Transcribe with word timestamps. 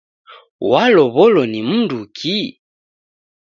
Walow'olo 0.69 1.43
ni 1.51 1.59
mnduki? 1.67 2.37